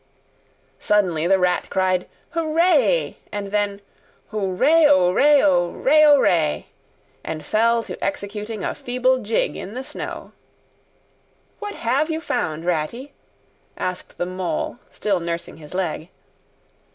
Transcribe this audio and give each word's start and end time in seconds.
Suddenly 0.79 1.27
the 1.27 1.37
Rat 1.37 1.67
cried 1.69 2.07
"Hooray!" 2.31 3.17
and 3.31 3.51
then 3.51 3.81
"Hooray 4.31 4.85
oo 4.85 5.13
ray 5.13 5.41
oo 5.41 5.69
ray 5.69 6.03
oo 6.03 6.19
ray!" 6.19 6.69
and 7.23 7.45
fell 7.45 7.83
to 7.83 8.03
executing 8.03 8.63
a 8.63 8.73
feeble 8.73 9.19
jig 9.19 9.55
in 9.55 9.75
the 9.75 9.83
snow. 9.83 10.31
"What 11.59 11.75
have 11.75 12.09
you 12.09 12.19
found, 12.19 12.65
Ratty?" 12.65 13.13
asked 13.77 14.17
the 14.17 14.25
Mole, 14.25 14.79
still 14.89 15.19
nursing 15.19 15.57
his 15.57 15.75
leg. 15.75 16.09